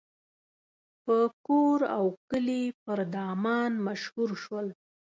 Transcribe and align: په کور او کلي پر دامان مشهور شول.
په 1.03 1.17
کور 1.45 1.79
او 1.97 2.05
کلي 2.29 2.63
پر 2.83 2.99
دامان 3.13 3.71
مشهور 3.87 4.29
شول. 4.43 4.67